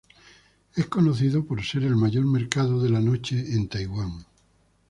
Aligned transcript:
Es 0.73 0.87
conocido 0.87 1.45
por 1.45 1.63
ser 1.63 1.83
el 1.83 1.95
mayor 1.95 2.25
mercado 2.25 2.81
de 2.81 2.89
la 2.89 2.99
noche 2.99 3.53
en 3.53 3.67
Taiwán. 3.69 4.25